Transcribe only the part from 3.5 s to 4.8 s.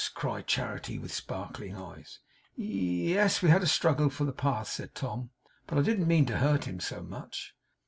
a struggle for the path,'